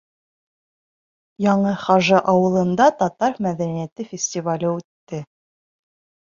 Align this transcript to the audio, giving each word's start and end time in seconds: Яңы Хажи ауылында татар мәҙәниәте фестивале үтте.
Яңы 1.47 1.73
Хажи 1.83 2.23
ауылында 2.33 2.89
татар 3.03 3.39
мәҙәниәте 3.49 4.09
фестивале 4.11 4.75
үтте. 4.75 5.25